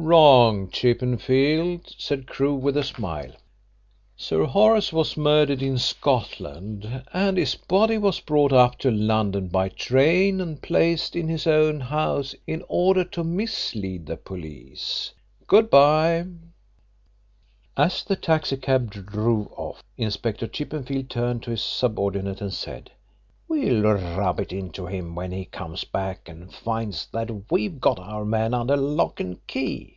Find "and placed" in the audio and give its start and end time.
10.40-11.16